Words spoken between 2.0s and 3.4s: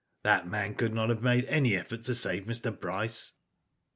to save Mr. Bryce.